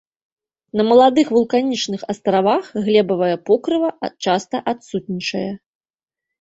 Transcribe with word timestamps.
На 0.79 0.83
маладых 0.91 1.27
вулканічных 1.35 2.01
астравах 2.15 2.73
глебавае 2.87 3.31
покрыва 3.53 3.89
часта 4.23 4.65
адсутнічае. 4.75 5.49